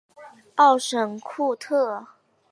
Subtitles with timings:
[0.55, 2.07] 沃什库特。